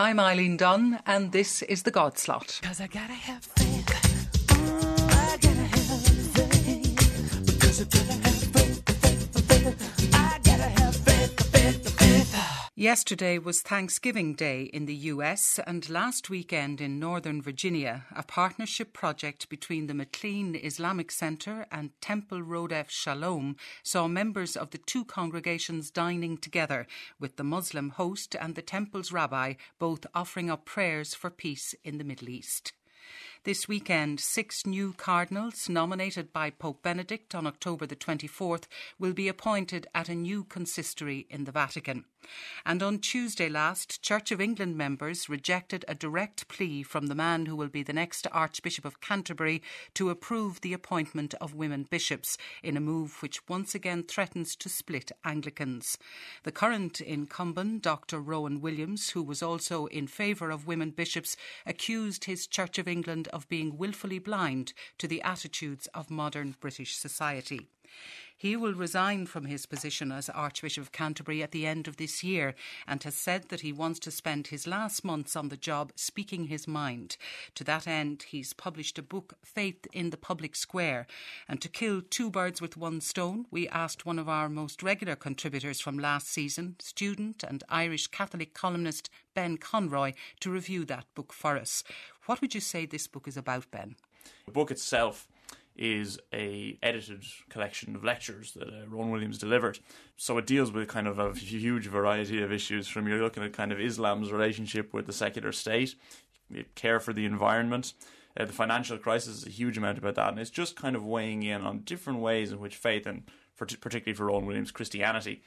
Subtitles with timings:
[0.00, 2.58] I'm Eileen Dunn, and this is the God Slot.
[12.80, 18.94] Yesterday was Thanksgiving Day in the US, and last weekend in Northern Virginia, a partnership
[18.94, 25.04] project between the McLean Islamic Center and Temple Rodef Shalom saw members of the two
[25.04, 26.86] congregations dining together,
[27.18, 31.98] with the Muslim host and the temple's rabbi both offering up prayers for peace in
[31.98, 32.72] the Middle East.
[33.44, 38.64] This weekend, six new cardinals nominated by Pope Benedict on October the 24th
[38.98, 42.04] will be appointed at a new consistory in the Vatican.
[42.64, 47.46] And on Tuesday last, Church of England members rejected a direct plea from the man
[47.46, 49.62] who will be the next Archbishop of Canterbury
[49.94, 54.68] to approve the appointment of women bishops, in a move which once again threatens to
[54.68, 55.96] split Anglicans.
[56.42, 58.20] The current incumbent, Dr.
[58.20, 63.28] Rowan Williams, who was also in favour of women bishops, accused his Church of England
[63.28, 67.68] of being wilfully blind to the attitudes of modern British society.
[68.40, 72.24] He will resign from his position as Archbishop of Canterbury at the end of this
[72.24, 72.54] year
[72.88, 76.46] and has said that he wants to spend his last months on the job speaking
[76.46, 77.18] his mind.
[77.56, 81.06] To that end, he's published a book, Faith in the Public Square.
[81.50, 85.16] And to kill two birds with one stone, we asked one of our most regular
[85.16, 91.34] contributors from last season, student and Irish Catholic columnist Ben Conroy, to review that book
[91.34, 91.84] for us.
[92.24, 93.96] What would you say this book is about, Ben?
[94.46, 95.28] The book itself
[95.80, 99.78] is a edited collection of lectures that uh, Rowan Williams delivered.
[100.16, 103.54] So it deals with kind of a huge variety of issues from you're looking at
[103.54, 105.94] kind of Islam's relationship with the secular state,
[106.74, 107.94] care for the environment.
[108.38, 111.04] Uh, the financial crisis is a huge amount about that, and it's just kind of
[111.04, 113.22] weighing in on different ways in which faith, and
[113.56, 115.42] for, particularly for Rowan Williams, Christianity,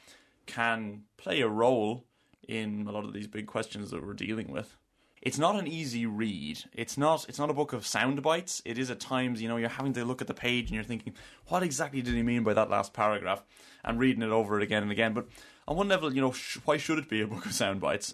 [0.48, 2.06] can play a role
[2.48, 4.76] in a lot of these big questions that we're dealing with
[5.24, 6.66] it's not an easy read.
[6.74, 8.62] It's not it's not a book of sound bites.
[8.66, 10.84] It is at times, you know, you're having to look at the page and you're
[10.84, 11.14] thinking,
[11.48, 13.42] what exactly did he mean by that last paragraph?
[13.86, 15.14] And reading it over it again and again.
[15.14, 15.28] But
[15.66, 18.14] on one level, you know, sh- why should it be a book of sound bites?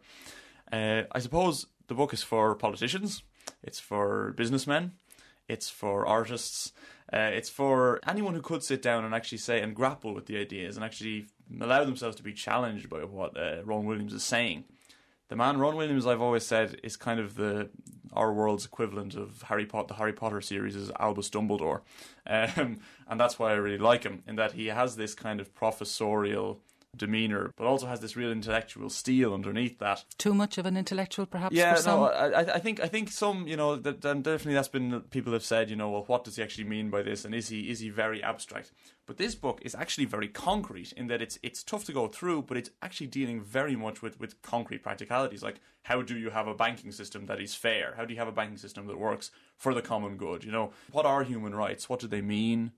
[0.72, 3.24] Uh, I suppose the book is for politicians.
[3.64, 4.92] It's for businessmen.
[5.48, 6.74] It's for artists.
[7.12, 10.38] Uh, it's for anyone who could sit down and actually say and grapple with the
[10.38, 11.26] ideas and actually
[11.60, 14.66] allow themselves to be challenged by what uh, Rowan Williams is saying
[15.30, 17.70] the man Rowan Williams, I've always said, is kind of the
[18.12, 19.90] our world's equivalent of Harry Potter.
[19.90, 21.82] The Harry Potter series is Albus Dumbledore,
[22.28, 25.54] um, and that's why I really like him in that he has this kind of
[25.56, 26.60] professorial
[26.96, 30.06] demeanor, but also has this real intellectual steel underneath that.
[30.18, 31.56] Too much of an intellectual, perhaps.
[31.56, 32.00] Yeah, for some?
[32.02, 35.34] no, I, I think I think some, you know, that, and definitely that's been people
[35.34, 37.70] have said, you know, well, what does he actually mean by this, and is he
[37.70, 38.72] is he very abstract?
[39.06, 42.44] But this book is actually very concrete in that it's it's tough to go through,
[42.44, 46.48] but it's actually dealing very much with with concrete practicalities, like how do you have
[46.48, 47.94] a banking system that is fair?
[47.98, 50.44] How do you have a banking system that works for the common good?
[50.44, 51.90] You know, what are human rights?
[51.90, 52.72] What do they mean?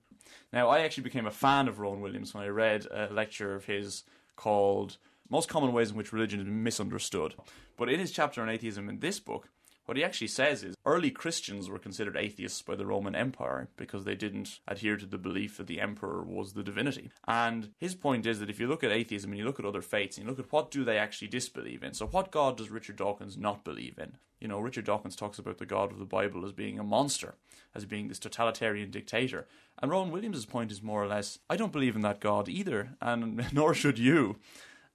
[0.52, 3.64] Now, I actually became a fan of Rowan Williams when I read a lecture of
[3.64, 4.04] his
[4.36, 7.34] called Most Common Ways in Which Religion is Misunderstood.
[7.76, 9.48] But in his chapter on atheism in this book,
[9.84, 14.04] what he actually says is early Christians were considered atheists by the Roman Empire because
[14.04, 17.10] they didn't adhere to the belief that the emperor was the divinity.
[17.26, 19.82] And his point is that if you look at atheism and you look at other
[19.82, 22.70] faiths and you look at what do they actually disbelieve in, so what God does
[22.70, 24.16] Richard Dawkins not believe in?
[24.40, 27.36] You know, Richard Dawkins talks about the God of the Bible as being a monster,
[27.74, 29.46] as being this totalitarian dictator.
[29.80, 32.96] And Rowan Williams' point is more or less, I don't believe in that God either,
[33.00, 34.36] and nor should you.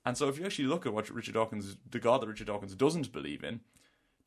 [0.06, 2.76] And so if you actually look at what Richard Dawkins, the God that Richard Dawkins
[2.76, 3.62] doesn't believe in,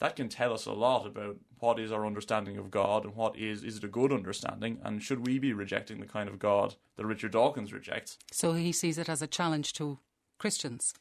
[0.01, 3.37] that can tell us a lot about what is our understanding of God and what
[3.37, 6.75] is is it a good understanding and should we be rejecting the kind of God
[6.97, 8.19] that Richard Dawkins rejects?
[8.33, 9.99] So he sees it as a challenge to
[10.39, 10.95] Christians.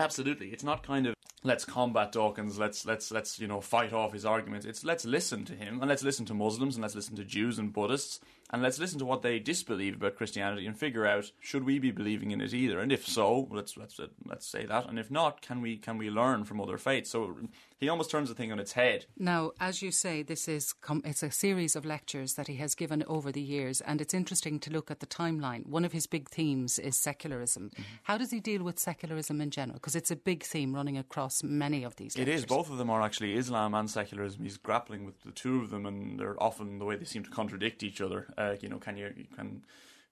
[0.00, 0.48] Absolutely.
[0.48, 4.24] It's not kind of let's combat Dawkins, let's let's let's you know fight off his
[4.24, 4.64] arguments.
[4.64, 7.58] It's let's listen to him and let's listen to Muslims and let's listen to Jews
[7.58, 11.64] and Buddhists and let's listen to what they disbelieve about Christianity and figure out should
[11.64, 14.98] we be believing in it either, and if so, let's let's let's say that, and
[14.98, 17.10] if not, can we can we learn from other faiths?
[17.10, 17.36] So
[17.84, 19.06] he almost turns the thing on its head.
[19.18, 22.74] Now, as you say, this is com- it's a series of lectures that he has
[22.74, 25.66] given over the years, and it's interesting to look at the timeline.
[25.66, 27.70] One of his big themes is secularism.
[27.70, 27.82] Mm-hmm.
[28.04, 29.74] How does he deal with secularism in general?
[29.74, 32.14] Because it's a big theme running across many of these.
[32.16, 32.40] It lectures.
[32.40, 32.46] is.
[32.46, 34.42] Both of them are actually Islam and secularism.
[34.42, 37.30] He's grappling with the two of them, and they're often the way they seem to
[37.30, 38.28] contradict each other.
[38.36, 39.62] Uh, you know, can you can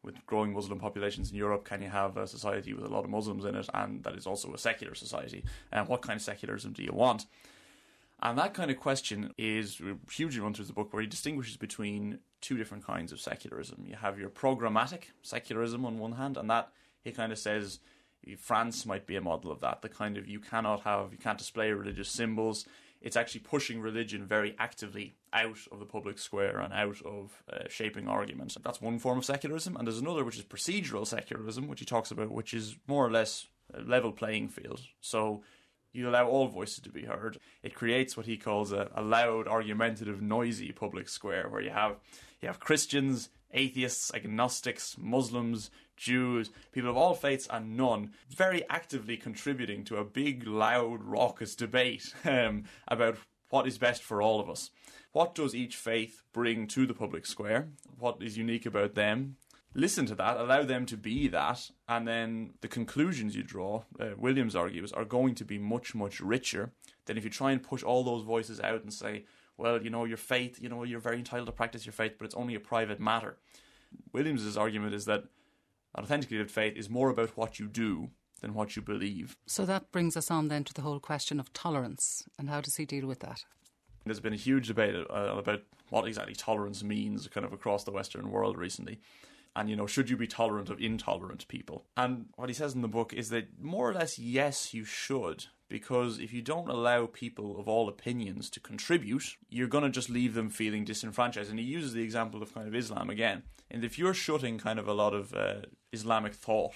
[0.03, 3.11] with growing Muslim populations in Europe, can you have a society with a lot of
[3.11, 5.45] Muslims in it, and that is also a secular society?
[5.71, 7.27] And what kind of secularism do you want?
[8.21, 9.81] And that kind of question is
[10.11, 13.85] hugely run through the book, where he distinguishes between two different kinds of secularism.
[13.87, 16.71] You have your programmatic secularism on one hand, and that
[17.03, 17.79] he kind of says
[18.39, 19.83] France might be a model of that.
[19.83, 22.67] The kind of you cannot have, you can't display religious symbols.
[23.03, 27.69] It's actually pushing religion very actively out of the public square and out of uh,
[27.69, 28.57] shaping arguments.
[28.63, 32.11] That's one form of secularism, and there's another which is procedural secularism, which he talks
[32.11, 34.83] about, which is more or less a level playing field.
[35.01, 35.43] So
[35.93, 37.39] you allow all voices to be heard.
[37.63, 41.97] It creates what he calls a, a loud, argumentative, noisy public square, where you have
[42.41, 49.17] you have Christians, atheists, agnostics, Muslims, Jews, people of all faiths and none, very actively
[49.17, 53.17] contributing to a big, loud, raucous debate um, about
[53.51, 54.71] what is best for all of us.
[55.13, 57.69] What does each faith bring to the public square?
[57.99, 59.37] What is unique about them?
[59.75, 64.11] Listen to that, allow them to be that, and then the conclusions you draw, uh,
[64.19, 66.73] Williams argues, are going to be much, much richer
[67.07, 69.25] than if you try and push all those voices out and say,
[69.57, 72.27] well, you know, your faith, you know, you're very entitled to practice your faith, but
[72.27, 73.39] it's only a private matter.
[74.13, 75.25] Williams's argument is that
[75.95, 78.11] an authentically lived faith is more about what you do
[78.41, 79.37] than what you believe.
[79.47, 82.77] So that brings us on then to the whole question of tolerance and how does
[82.77, 83.45] he deal with that?
[84.05, 87.93] There's been a huge debate uh, about what exactly tolerance means kind of across the
[87.93, 88.99] Western world recently.
[89.55, 91.85] And, you know, should you be tolerant of intolerant people?
[91.97, 95.45] And what he says in the book is that more or less, yes, you should.
[95.73, 100.11] Because if you don't allow people of all opinions to contribute, you're going to just
[100.11, 101.49] leave them feeling disenfranchised.
[101.49, 103.45] And he uses the example of kind of Islam again.
[103.71, 106.75] And if you're shutting kind of a lot of uh, Islamic thought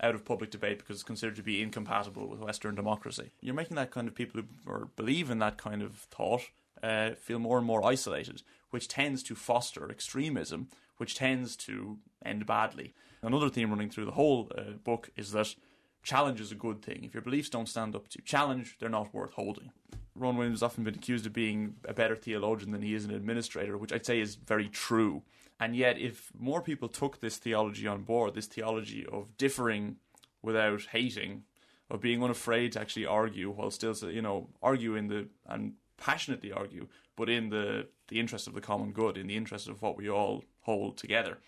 [0.00, 3.76] out of public debate because it's considered to be incompatible with Western democracy, you're making
[3.76, 6.48] that kind of people who believe in that kind of thought
[6.82, 8.40] uh, feel more and more isolated,
[8.70, 12.94] which tends to foster extremism, which tends to end badly.
[13.20, 15.54] Another theme running through the whole uh, book is that
[16.08, 17.00] challenge is a good thing.
[17.04, 19.70] If your beliefs don't stand up to challenge, they're not worth holding.
[20.14, 23.12] Rowan Williams has often been accused of being a better theologian than he is an
[23.12, 25.22] administrator, which I'd say is very true.
[25.60, 29.96] And yet, if more people took this theology on board, this theology of differing
[30.40, 31.42] without hating,
[31.90, 36.52] of being unafraid to actually argue while still, you know, argue in the and passionately
[36.52, 39.98] argue, but in the the interest of the common good, in the interest of what
[39.98, 41.38] we all hold together.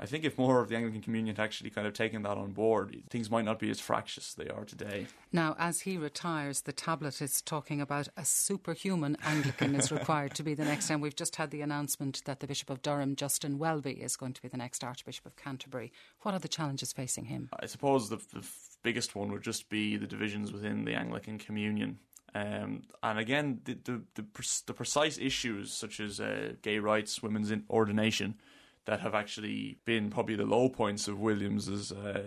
[0.00, 2.52] I think if more of the Anglican Communion had actually kind of taken that on
[2.52, 5.06] board, things might not be as fractious as they are today.
[5.30, 10.42] Now, as he retires, the tablet is talking about a superhuman Anglican is required to
[10.42, 10.88] be the next.
[10.88, 14.32] And we've just had the announcement that the Bishop of Durham, Justin Welby, is going
[14.32, 15.92] to be the next Archbishop of Canterbury.
[16.22, 17.50] What are the challenges facing him?
[17.60, 18.46] I suppose the, the
[18.82, 21.98] biggest one would just be the divisions within the Anglican Communion.
[22.34, 24.24] Um, and again, the, the, the,
[24.66, 28.36] the, precise issues such as uh, gay rights, women's ordination,
[28.86, 32.22] that have actually been probably the low points of Williams's uh,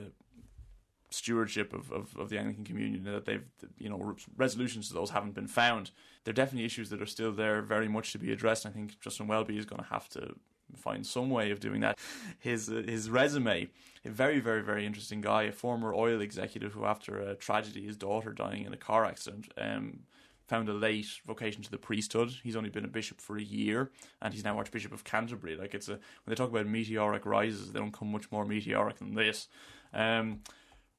[1.10, 3.06] stewardship of, of, of, the Anglican Communion.
[3.08, 3.46] And that they've,
[3.78, 5.92] you know, resolutions to those haven't been found.
[6.24, 8.66] They're definitely issues that are still there, very much to be addressed.
[8.66, 10.36] I think Justin Welby is going to have to
[10.78, 12.00] find some way of doing that.
[12.40, 13.70] His uh, his resume,
[14.06, 17.98] a very very very interesting guy, a former oil executive who, after a tragedy, his
[17.98, 20.00] daughter dying in a car accident, um,
[20.48, 22.34] found a late vocation to the priesthood.
[22.44, 23.92] He's only been a bishop for a year,
[24.22, 25.56] and he's now Archbishop of Canterbury.
[25.56, 28.98] Like it's a when they talk about meteoric rises, they don't come much more meteoric
[28.98, 29.48] than this.
[29.94, 30.42] Um,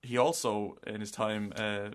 [0.03, 1.91] he also, in his time, uh,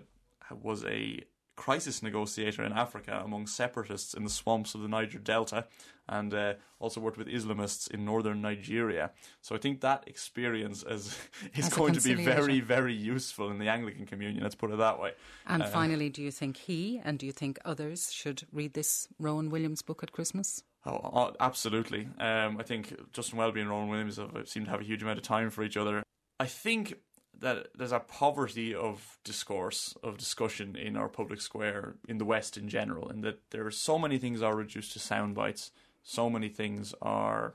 [0.62, 1.20] was a
[1.60, 5.66] crisis negotiator in Africa among separatists in the swamps of the Niger Delta,
[6.08, 9.10] and uh, also worked with Islamists in northern Nigeria.
[9.42, 11.18] So I think that experience is
[11.54, 14.42] is As going to be very, very useful in the Anglican Communion.
[14.42, 15.12] Let's put it that way.
[15.46, 19.50] And finally, do you think he and do you think others should read this Rowan
[19.50, 20.62] Williams book at Christmas?
[20.86, 22.08] Oh, oh, absolutely.
[22.18, 25.18] Um, I think Justin Welby and Rowan Williams have, seem to have a huge amount
[25.18, 26.02] of time for each other.
[26.40, 26.94] I think
[27.40, 32.56] that there's a poverty of discourse, of discussion in our public square in the West
[32.56, 35.70] in general, and that there are so many things are reduced to sound bites,
[36.02, 37.54] so many things are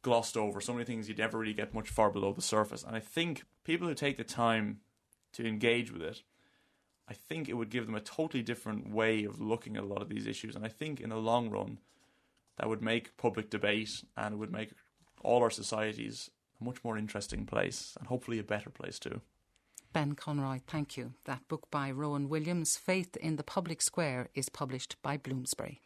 [0.00, 2.82] glossed over, so many things you'd never really get much far below the surface.
[2.82, 4.80] And I think people who take the time
[5.34, 6.22] to engage with it,
[7.08, 10.02] I think it would give them a totally different way of looking at a lot
[10.02, 10.56] of these issues.
[10.56, 11.78] And I think in the long run,
[12.58, 14.70] that would make public debate and it would make
[15.22, 16.30] all our societies
[16.62, 19.20] a much more interesting place and hopefully a better place too.
[19.92, 21.12] Ben Conroy, thank you.
[21.24, 25.82] That book by Rowan Williams, Faith in the Public Square, is published by Bloomsbury.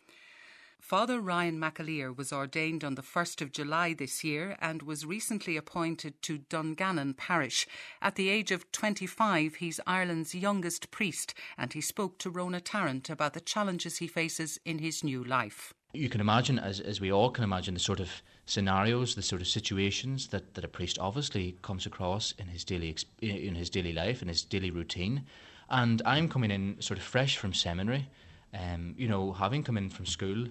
[0.79, 5.57] Father Ryan McAleer was ordained on the 1st of July this year and was recently
[5.57, 7.67] appointed to Dungannon Parish.
[8.01, 13.11] At the age of 25, he's Ireland's youngest priest, and he spoke to Rhona Tarrant
[13.11, 15.75] about the challenges he faces in his new life.
[15.93, 19.43] You can imagine, as, as we all can imagine, the sort of scenarios, the sort
[19.43, 23.93] of situations that, that a priest obviously comes across in his daily in his daily
[23.93, 25.25] life, in his daily routine.
[25.69, 28.09] And I'm coming in sort of fresh from seminary,
[28.55, 30.47] um, you know, having come in from school,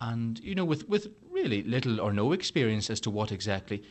[0.00, 3.82] and you know, with with really little or no experience as to what exactly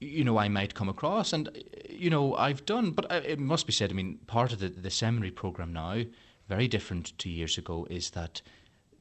[0.00, 1.50] you know I might come across, and
[1.90, 2.92] you know I've done.
[2.92, 3.90] But it must be said.
[3.90, 6.04] I mean, part of the the seminary program now,
[6.48, 8.40] very different to years ago, is that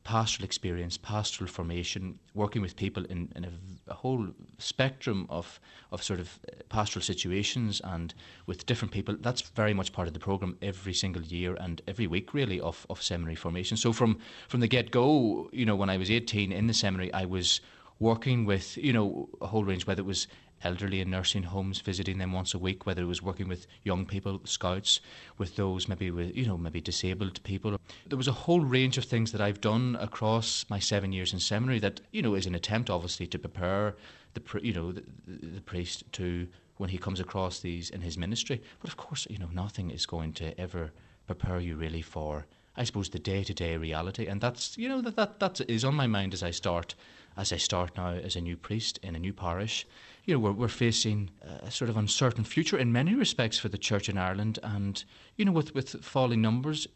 [0.03, 3.51] pastoral experience, pastoral formation, working with people in, in a,
[3.88, 5.60] a, whole spectrum of,
[5.91, 8.13] of sort of uh, pastoral situations and
[8.45, 9.15] with different people.
[9.19, 12.86] That's very much part of the program every single year and every week, really, of,
[12.89, 13.77] of seminary formation.
[13.77, 17.13] So from from the get go, you know, when I was 18 in the seminary,
[17.13, 17.62] I was
[18.00, 20.27] working with you know a whole range, whether it was
[20.63, 24.05] elderly in nursing homes, visiting them once a week, whether it was working with young
[24.05, 25.00] people, scouts,
[25.38, 27.79] with those maybe with you know maybe disabled people.
[28.08, 31.39] There was a whole range of things that I've done across my seven years in
[31.39, 33.96] seminary that you know is an attempt, obviously, to prepare
[34.34, 38.62] the you know the, the priest to when he comes across these in his ministry.
[38.79, 40.91] But of course, you know nothing is going to ever
[41.27, 42.46] prepare you really for.
[42.75, 46.08] I suppose the day-to-day reality, and that's you know that that that is on my
[46.08, 46.96] mind as I start
[47.38, 49.86] as I start now as a new priest in a new parish
[50.25, 53.78] you know, we're, we're facing a sort of uncertain future in many respects for the
[53.78, 55.04] church in Ireland, and
[55.36, 56.88] you know, with with falling numbers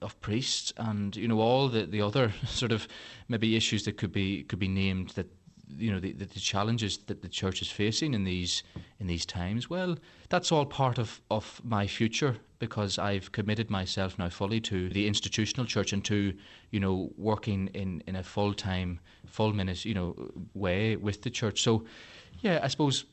[0.00, 2.86] of priests, and you know, all the, the other sort of
[3.28, 5.26] maybe issues that could be could be named that
[5.76, 8.62] you know the, the, challenges that the church is facing in these
[9.00, 9.68] in these times.
[9.68, 9.96] Well,
[10.28, 15.06] that's all part of of my future because I've committed myself now fully to the
[15.06, 16.32] institutional church and to
[16.70, 20.16] you know working in in a full time full minute you know
[20.54, 21.62] way with the church.
[21.62, 21.84] So
[22.40, 23.04] yeah, I suppose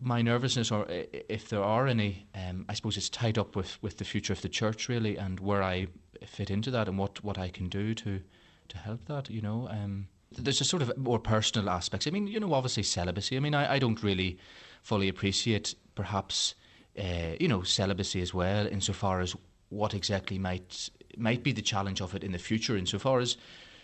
[0.00, 3.98] my nervousness, or if there are any, um, I suppose it's tied up with, with
[3.98, 5.88] the future of the church really, and where I
[6.24, 8.20] fit into that, and what, what I can do to
[8.68, 9.30] to help that.
[9.30, 12.06] You know, um, there's a sort of more personal aspects.
[12.06, 13.36] I mean, you know, obviously celibacy.
[13.36, 14.38] I mean, I, I don't really
[14.82, 16.54] fully appreciate perhaps
[16.98, 19.34] uh, you know celibacy as well, insofar as
[19.70, 23.36] what exactly might might be the challenge of it in the future, insofar as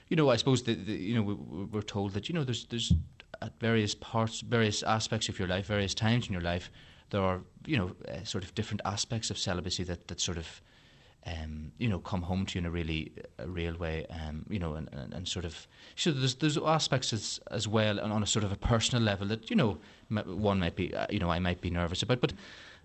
[0.08, 2.92] you know, I suppose that you know we, we're told that you know there's there's
[3.42, 6.70] at various parts, various aspects of your life, various times in your life,
[7.10, 10.60] there are you know uh, sort of different aspects of celibacy that that sort of
[11.26, 14.58] um, you know come home to you in a really a real way, um, you
[14.58, 15.66] know, and, and, and, sort of
[15.96, 19.26] so there's there's aspects as as well, and on a sort of a personal level
[19.28, 19.78] that you know
[20.08, 22.32] one might be uh, you know I might be nervous about, but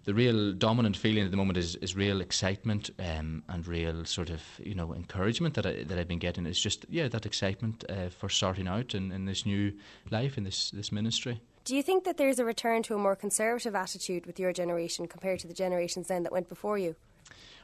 [0.05, 4.29] the real dominant feeling at the moment is, is real excitement um, and real sort
[4.29, 6.46] of you know encouragement that I, that I've been getting.
[6.46, 9.74] It's just yeah that excitement uh, for starting out in, in this new
[10.12, 11.41] life in this this ministry.
[11.65, 15.08] Do you think that there's a return to a more conservative attitude with your generation
[15.08, 16.96] compared to the generations then that went before you?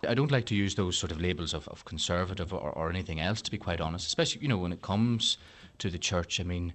[0.05, 3.19] I don't like to use those sort of labels of, of conservative or, or anything
[3.19, 5.37] else, to be quite honest, especially you know when it comes
[5.79, 6.39] to the church.
[6.39, 6.73] I mean,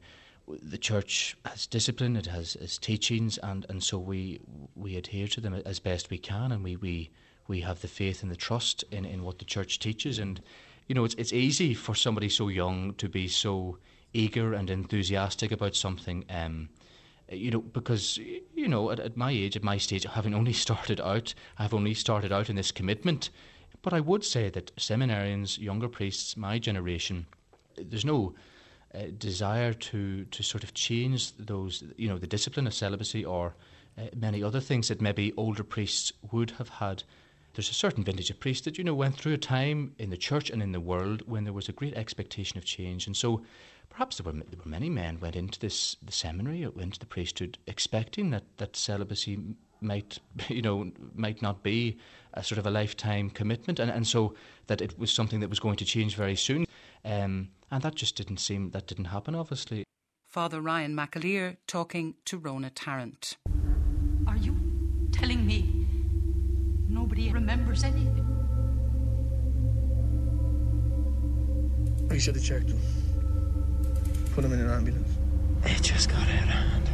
[0.48, 4.40] the church has discipline, it has its teachings, and, and so we
[4.74, 7.10] we adhere to them as best we can, and we, we,
[7.46, 10.18] we have the faith and the trust in, in what the church teaches.
[10.18, 10.40] And
[10.86, 13.78] you know, it's it's easy for somebody so young to be so
[14.12, 16.24] eager and enthusiastic about something.
[16.28, 16.68] Um,
[17.30, 21.00] you know, because you know, at, at my age, at my stage, having only started
[21.00, 23.30] out, I've only started out in this commitment.
[23.82, 27.26] But I would say that seminarians, younger priests, my generation,
[27.76, 28.34] there's no
[28.94, 33.54] uh, desire to to sort of change those, you know, the discipline of celibacy or
[33.96, 37.02] uh, many other things that maybe older priests would have had.
[37.54, 40.16] There's a certain vintage of priests that you know went through a time in the
[40.16, 43.42] church and in the world when there was a great expectation of change, and so
[43.90, 46.98] perhaps there were, there were many men went into this the seminary or went into
[47.00, 49.38] the priesthood expecting that that celibacy
[49.80, 50.18] might
[50.48, 51.98] you know might not be
[52.34, 54.34] a sort of a lifetime commitment, and and so
[54.68, 56.64] that it was something that was going to change very soon.
[57.04, 59.84] Um, and that just didn't seem, that didn't happen, obviously.
[60.26, 63.36] Father Ryan McAleer talking to Rhona Tarrant.
[64.26, 64.56] Are you
[65.12, 65.86] telling me
[66.88, 68.26] nobody remembers anything?
[72.10, 72.80] I should have checked him.
[74.32, 75.08] Put him in an ambulance.
[75.64, 76.88] It just got out of hand.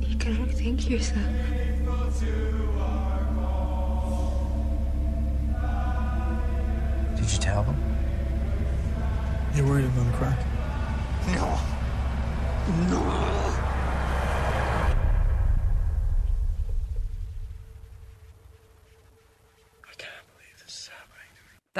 [0.00, 1.22] You cannot think yourself.
[7.16, 7.76] Did you tell them?
[9.54, 10.38] You're worried I'm gonna crack?
[11.34, 11.58] No.
[12.90, 13.36] No.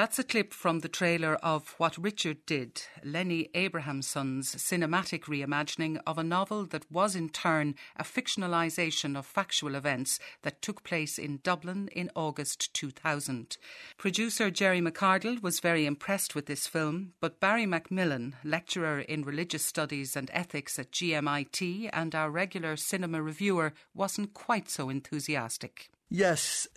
[0.06, 6.16] That's a clip from the trailer of What Richard Did, Lenny Abrahamson's cinematic reimagining of
[6.16, 11.40] a novel that was in turn a fictionalisation of factual events that took place in
[11.42, 13.56] Dublin in August 2000.
[13.98, 19.64] Producer Jerry McCardle was very impressed with this film, but Barry McMillan, lecturer in religious
[19.64, 25.90] studies and ethics at GMIT and our regular cinema reviewer, wasn't quite so enthusiastic.
[26.08, 26.68] Yes,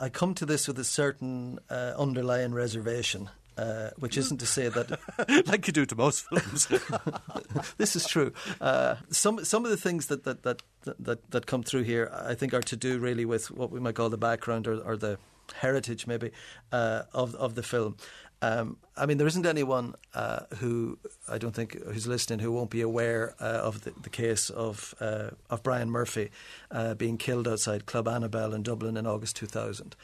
[0.00, 3.30] I come to this with a certain uh, underlying reservation.
[3.58, 5.00] uh, which isn't to say that
[5.48, 6.68] like you do to most films.
[7.76, 8.32] this is true.
[8.60, 10.62] Uh, some some of the things that that, that
[11.00, 13.96] that that come through here, I think, are to do really with what we might
[13.96, 15.18] call the background or, or the
[15.54, 16.30] heritage, maybe,
[16.72, 17.96] uh, of of the film.
[18.40, 22.70] Um, I mean, there isn't anyone uh, who I don't think who's listening who won't
[22.70, 26.30] be aware uh, of the, the, case of uh, of Brian Murphy
[26.70, 29.96] uh, being killed outside Club Anabel in Dublin in August 2000,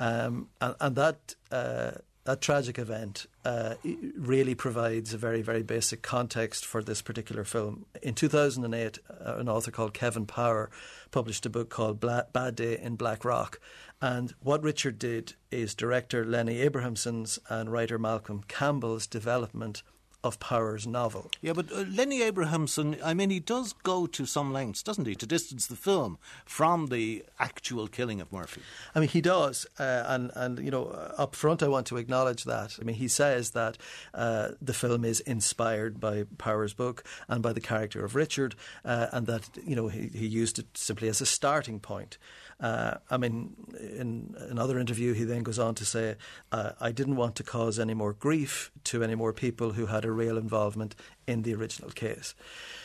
[0.00, 1.92] um, and, and, that uh,
[2.24, 3.74] that tragic event uh,
[4.16, 7.84] really provides a very, very basic context for this particular film.
[8.02, 10.70] In 2008, uh, an author called Kevin Power
[11.10, 13.60] published a book called Bla- Bad Day in Blackrock.
[14.00, 19.82] And what Richard did is director Lenny Abrahamson's and writer Malcolm Campbell's development
[20.24, 21.30] of Power's novel.
[21.42, 25.14] Yeah, but uh, Lenny Abrahamson, I mean, he does go to some lengths, doesn't he,
[25.16, 28.62] to distance the film from the actual killing of Murphy?
[28.94, 30.86] I mean, he does, uh, and and you know,
[31.18, 32.78] up front, I want to acknowledge that.
[32.80, 33.76] I mean, he says that
[34.14, 38.54] uh, the film is inspired by Power's book and by the character of Richard,
[38.84, 42.16] uh, and that you know he, he used it simply as a starting point.
[42.60, 46.16] Uh, I mean, in another interview, he then goes on to say,
[46.52, 50.04] uh, I didn't want to cause any more grief to any more people who had
[50.04, 50.94] a real involvement
[51.26, 52.34] in the original case.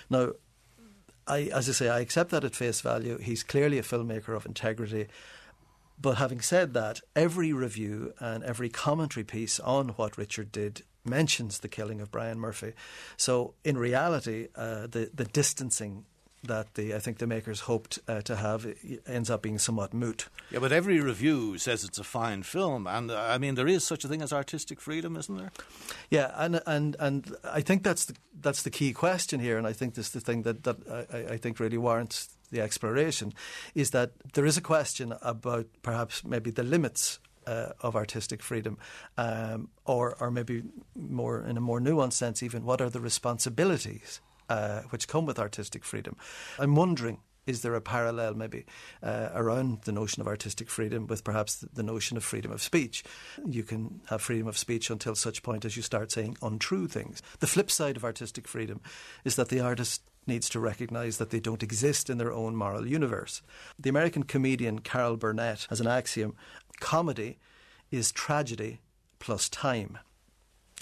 [0.09, 0.31] Now,
[1.27, 3.19] I, as I say, I accept that at face value.
[3.19, 5.07] He's clearly a filmmaker of integrity.
[6.01, 11.59] But having said that, every review and every commentary piece on what Richard did mentions
[11.59, 12.73] the killing of Brian Murphy.
[13.17, 16.05] So, in reality, uh, the, the distancing
[16.43, 18.65] that the I think the makers hoped uh, to have
[19.05, 20.27] ends up being somewhat moot.
[20.51, 23.83] Yeah, but every review says it's a fine film, and uh, I mean there is
[23.83, 25.51] such a thing as artistic freedom, isn't there?
[26.09, 29.73] Yeah, and and and I think that's the that's the key question here, and I
[29.73, 30.77] think this is the thing that that
[31.11, 33.33] I, I think really warrants the exploration,
[33.75, 38.77] is that there is a question about perhaps maybe the limits uh, of artistic freedom,
[39.17, 40.63] um, or or maybe
[40.95, 45.39] more in a more nuanced sense, even what are the responsibilities uh, which come with
[45.39, 46.17] artistic freedom.
[46.57, 48.65] I'm wondering is there a parallel maybe
[49.01, 52.61] uh, around the notion of artistic freedom with perhaps the, the, notion of freedom of
[52.61, 53.03] speech?
[53.43, 57.23] You can have freedom of speech until such point as you start saying untrue things.
[57.39, 58.81] The flip side of artistic freedom
[59.25, 62.85] is that the artist needs to recognize that they don't exist in their own moral
[62.85, 63.41] universe.
[63.79, 66.35] The American comedian Carol Burnett has an axiom
[66.79, 67.39] comedy
[67.89, 68.79] is tragedy
[69.17, 69.97] plus time.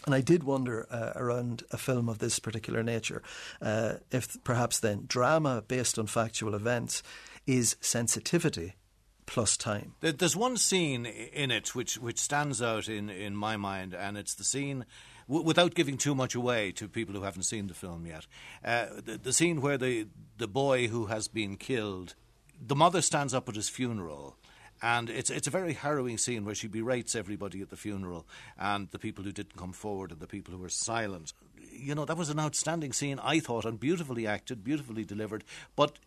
[0.07, 3.21] And I did wonder uh, around a film of this particular nature
[3.61, 7.03] uh, if perhaps then drama based on factual events
[7.45, 8.75] is sensitivity
[9.25, 9.95] plus time.
[9.99, 14.33] There's one scene in it which, which stands out in, in my mind, and it's
[14.33, 14.85] the scene.
[15.27, 18.27] W- without giving too much away to people who haven't seen the film yet,
[18.63, 22.15] uh, the, the scene where the, the boy who has been killed,
[22.65, 24.37] the mother stands up at his funeral
[24.81, 28.25] and it's it's a very harrowing scene where she berates everybody at the funeral
[28.57, 31.33] and the people who didn't come forward and the people who were silent.
[31.71, 35.43] You know, that was an outstanding scene, I thought, and beautifully acted, beautifully delivered.
[35.75, 35.99] But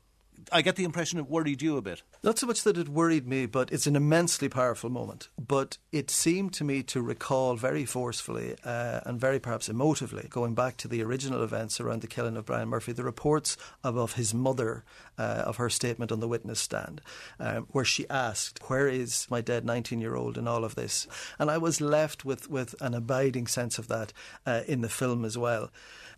[0.53, 2.03] I get the impression it worried you a bit.
[2.23, 5.29] Not so much that it worried me, but it's an immensely powerful moment.
[5.39, 10.55] But it seemed to me to recall very forcefully uh, and very perhaps emotively, going
[10.55, 14.15] back to the original events around the killing of Brian Murphy, the reports of, of
[14.15, 14.85] his mother,
[15.19, 17.01] uh, of her statement on the witness stand,
[17.39, 21.07] um, where she asked, Where is my dead 19 year old in all of this?
[21.39, 24.13] And I was left with, with an abiding sense of that
[24.47, 25.71] uh, in the film as well.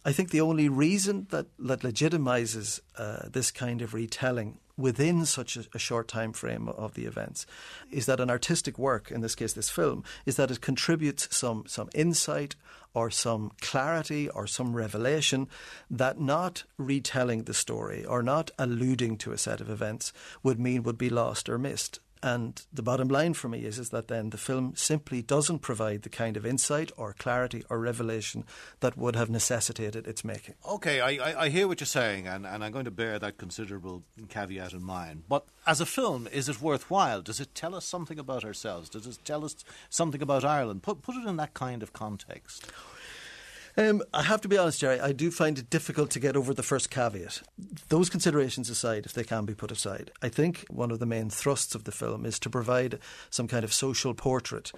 [0.05, 5.57] I think the only reason that, that legitimizes uh, this kind of retelling within such
[5.57, 7.47] a, a, short time frame of the events
[7.91, 11.65] is that an artistic work, in this case this film, is that it contributes some,
[11.69, 12.57] some insight
[12.95, 15.47] or some clarity or some revelation
[15.91, 20.13] that not retelling the story or not alluding to a set of events
[20.43, 22.01] would mean would be lost or missed.
[22.23, 26.03] And the bottom line for me is, is that then the film simply doesn't provide
[26.03, 28.45] the kind of insight or clarity or revelation
[28.79, 30.55] that would have necessitated its making.
[30.69, 34.05] Okay, I, I, hear what you're saying, and, and I'm going to bear that considerable
[34.29, 35.25] caveat in mind.
[35.29, 37.23] But as a film, is it worthwhile?
[37.23, 38.89] Does it tell us something about ourselves?
[38.89, 39.57] Does it tell us
[39.91, 40.85] something about Ireland?
[40.85, 42.71] Put, put it in that kind of context.
[43.77, 46.53] Um, I have to be honest, Jerry, I do find it difficult to get over
[46.53, 47.43] the first caveat.
[47.89, 51.31] Those considerations aside, if they can be put aside, I think one of the main
[51.31, 52.99] thrusts of the film is to provide
[53.31, 54.73] some kind of social portrait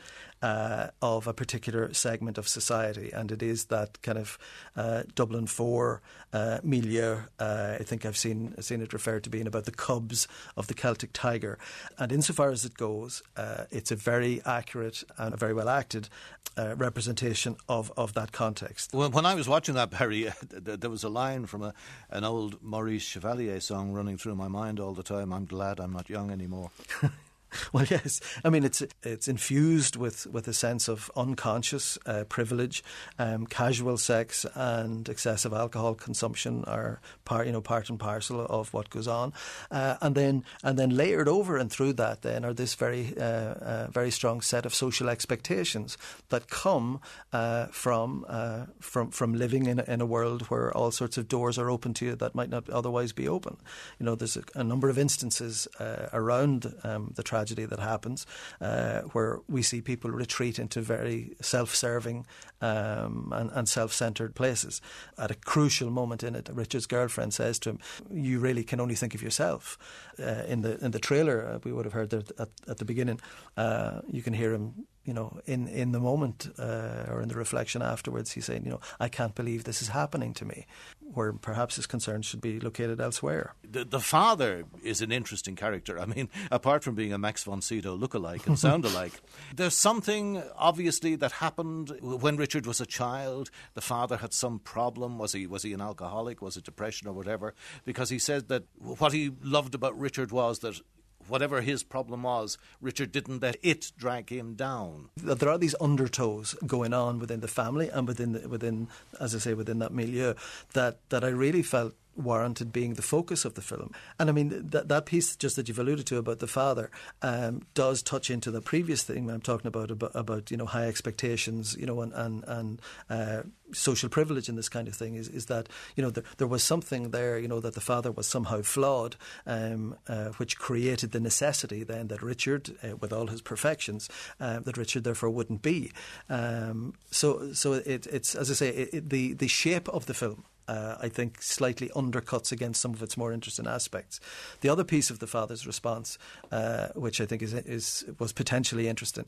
[0.45, 4.39] uh, of a particular segment of society, and it is that kind of
[4.77, 6.03] uh, Dublin 4
[6.35, 7.21] uh, milieu.
[7.39, 10.75] Uh, I think I've seen, seen it referred to being about the cubs of the
[10.75, 11.59] Celtic tiger.
[11.97, 16.11] And insofar as it goes, uh, it's a very accurate and a very well acted
[16.59, 18.93] uh, representation of, of that context.
[18.93, 21.73] Well, when I was watching that, Barry, there was a line from a,
[22.11, 25.95] an old Maurice Chevalier song running through my mind all the time I'm glad I'm
[25.95, 26.71] not young anymore.
[27.73, 28.21] Well, yes.
[28.45, 32.85] I mean, it's it's infused with, with a sense of unconscious uh, privilege.
[33.19, 38.73] Um, casual sex and excessive alcohol consumption are part, you know, part and parcel of
[38.73, 39.33] what goes on,
[39.71, 43.23] uh, and then and then layered over and through that, then are this very uh,
[43.23, 47.01] uh very strong set of social expectations that come
[47.33, 51.29] uh, from uh, from from living in a, in a world where all sorts of
[51.29, 53.57] doors are open to you that might not otherwise be open.
[53.99, 55.67] You know, there's a, a number of instances
[56.13, 58.27] around um, the tragedy that happens,
[58.61, 62.27] uh, where we see people retreat into very self-serving
[62.61, 64.81] um, and, and, self-centered places.
[65.19, 67.79] At a crucial moment in it, Richard's girlfriend says to him,
[68.11, 69.77] "You really can only think of yourself."
[70.19, 72.85] Uh, in the in the trailer, uh, we would have heard that at, at the
[72.85, 73.21] beginning.
[73.57, 77.35] Uh, you can hear him you know, in, in the moment uh, or in the
[77.35, 80.67] reflection afterwards, he's saying, you know, I can't believe this is happening to me,
[81.01, 83.55] where perhaps his concerns should be located elsewhere.
[83.63, 85.99] The, the father is an interesting character.
[85.99, 89.21] I mean, apart from being a Max von Sydow look-alike and sound-alike,
[89.55, 93.51] there's something obviously that happened when Richard was a child.
[93.75, 95.19] The father had some problem.
[95.19, 96.41] Was he was he an alcoholic?
[96.41, 97.55] Was it depression or whatever?
[97.85, 100.81] Because he said that what he loved about Richard was that
[101.29, 105.09] whatever his problem was, Richard didn't let it drag him down.
[105.17, 108.89] There are these undertows going on within the family and within, the, within
[109.21, 110.35] as I say, within that milieu
[110.73, 113.93] that, that I really felt warranted being the focus of the film.
[114.19, 116.91] And I mean, that, that piece just that you've alluded to about the father
[117.23, 120.87] um, does touch into the previous thing I'm talking about, about, about you know, high
[120.87, 125.29] expectations, you know, and, and, and uh, social privilege in this kind of thing is,
[125.29, 128.27] is that, you know, there, there was something there, you know, that the father was
[128.27, 133.43] somehow flawed, um, uh, which created the necessity then that Richard, uh, with all his
[133.43, 134.09] perfections,
[134.41, 135.93] uh, that Richard therefore wouldn't be.
[136.29, 140.15] Um, so, so it, it's, as I say, it, it, the, the shape of the
[140.15, 144.21] film uh, I think, slightly undercuts against some of its more interesting aspects.
[144.61, 146.19] The other piece of the father's response,
[146.51, 149.27] uh, which I think is, is was potentially interesting,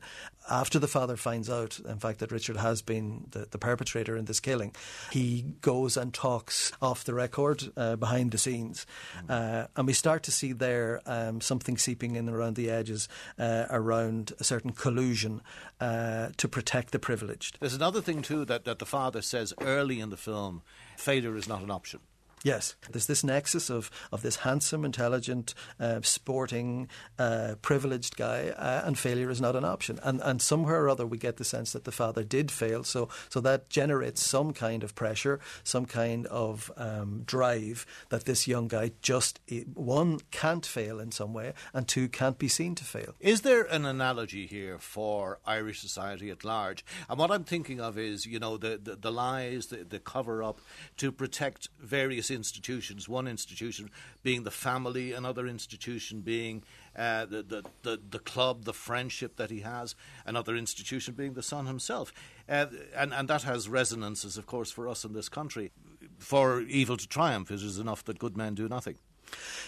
[0.51, 4.25] after the father finds out, in fact, that Richard has been the, the perpetrator in
[4.25, 4.75] this killing,
[5.11, 8.87] he goes and talks off the record uh, behind the scenes,
[9.29, 9.68] mm.
[9.77, 14.33] and we start to see there um, something seeping in around the edges uh, around
[14.38, 15.42] a certain collusion
[15.81, 17.59] uh, to protect the privileged.
[17.61, 20.62] There's another thing too that, that the father says early in the film
[20.98, 22.00] failure is not an option.
[22.46, 28.82] Yes, there's this nexus of, of this handsome, intelligent, uh, sporting, uh, privileged guy, uh,
[28.85, 29.98] and failure is not an option.
[30.04, 32.85] And and somewhere or other, we get the sense that the father did fail.
[32.85, 38.46] So so that generates some kind of pressure, some kind of um, drive that this
[38.46, 39.40] young guy just
[39.74, 43.16] one can't fail in some way, and two can't be seen to fail.
[43.18, 46.85] Is there an analogy here for Irish society at large?
[47.09, 50.44] And what I'm thinking of is, you know, the the, the lies, the, the cover
[50.44, 50.61] up
[50.98, 53.90] to protect various institutions, one institution
[54.22, 56.62] being the family, another institution being
[56.96, 61.42] uh, the, the, the, the, club, the friendship that he has, another institution being the
[61.42, 62.12] son himself.
[62.49, 65.72] Uh, and, and that has resonances, of course, for us in this country.
[66.18, 68.96] For evil to triumph, it is enough that good men do nothing.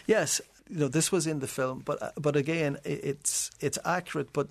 [0.06, 4.48] Yes, you know, this was in the film, but but again, it's it's accurate, but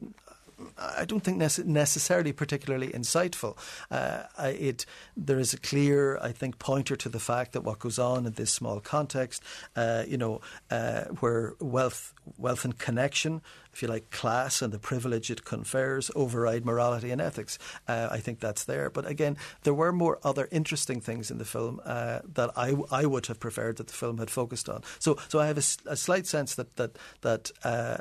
[0.78, 3.58] I don't think nece- necessarily particularly insightful.
[3.92, 8.00] Uh, it there is a clear, I think, pointer to the fact that what goes
[8.00, 9.44] on in this small context,
[9.76, 10.42] uh, you know,
[10.72, 13.42] uh, where wealth, wealth and connection
[13.78, 17.60] if you like, class and the privilege it confers override morality and ethics.
[17.88, 18.90] Uh, I think that's there.
[18.90, 23.06] But again, there were more other interesting things in the film uh, that I, I
[23.06, 24.82] would have preferred that the film had focused on.
[24.98, 27.98] So, so I have a, a slight sense that that that uh,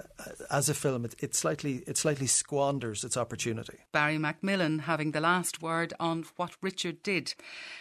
[0.50, 3.76] as a film, it, it slightly it slightly squanders its opportunity.
[3.92, 7.34] Barry McMillan having the last word on what Richard did.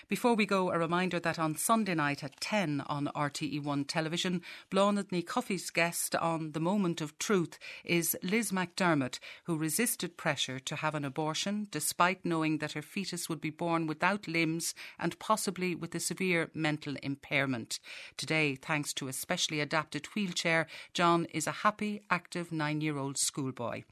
[0.09, 5.11] Before we go, a reminder that on Sunday night at 10 on RTE1 television, Bláthnaid
[5.11, 10.75] Ní Chofaigh's guest on The Moment of Truth is Liz McDermott, who resisted pressure to
[10.77, 15.75] have an abortion despite knowing that her fetus would be born without limbs and possibly
[15.75, 17.79] with a severe mental impairment.
[18.17, 23.17] Today, thanks to a specially adapted wheelchair, John is a happy, active nine year old
[23.17, 23.83] schoolboy.